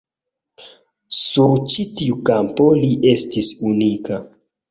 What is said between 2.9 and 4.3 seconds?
estis unika.